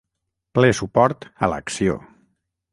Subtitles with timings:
[0.59, 2.01] Ple suport a l’acció.